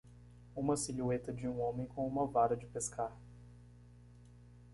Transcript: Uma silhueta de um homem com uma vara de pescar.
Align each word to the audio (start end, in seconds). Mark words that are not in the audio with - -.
Uma 0.55 0.77
silhueta 0.77 1.31
de 1.31 1.47
um 1.47 1.59
homem 1.61 1.85
com 1.85 2.07
uma 2.07 2.25
vara 2.25 2.57
de 2.57 2.65
pescar. 2.65 3.15